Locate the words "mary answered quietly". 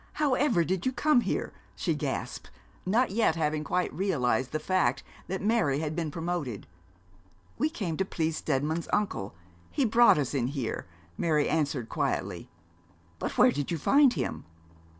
11.19-12.49